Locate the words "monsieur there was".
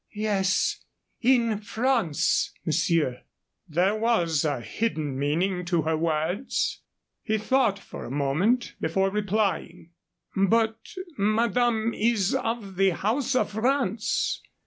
2.65-4.43